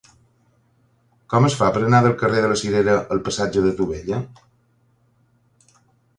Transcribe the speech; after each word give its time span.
Com 1.33 1.45
es 1.49 1.57
fa 1.59 1.67
per 1.75 1.83
anar 1.89 1.99
del 2.05 2.15
carrer 2.21 2.41
de 2.47 2.49
la 2.55 2.57
Cirera 2.63 2.97
al 3.17 3.23
passatge 3.29 3.65
de 3.69 3.75
Tubella? 3.83 4.25